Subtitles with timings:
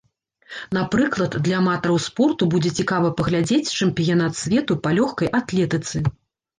[0.77, 6.09] Напрыклад, для аматараў спорту будзе цікава паглядзець чэмпіянат свету па лёгкай атлетыцы.